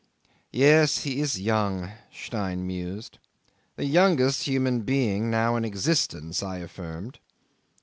[0.51, 3.19] "Yes; he is young," Stein mused.
[3.75, 7.19] "The youngest human being now in existence," I affirmed.